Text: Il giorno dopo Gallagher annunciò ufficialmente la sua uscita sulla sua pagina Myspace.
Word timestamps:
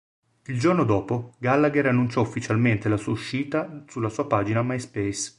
Il 0.47 0.57
giorno 0.59 0.83
dopo 0.83 1.35
Gallagher 1.37 1.85
annunciò 1.85 2.21
ufficialmente 2.21 2.89
la 2.89 2.97
sua 2.97 3.11
uscita 3.11 3.83
sulla 3.87 4.09
sua 4.09 4.25
pagina 4.25 4.63
Myspace. 4.63 5.29